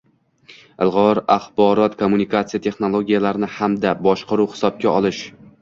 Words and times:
ilg‘or 0.85 1.21
axborot-kommunikatsiya 1.35 2.63
texnologiyalarini 2.69 3.53
hamda 3.59 3.95
boshqaruv, 4.09 4.53
hisobga 4.57 4.99
olish 4.99 5.25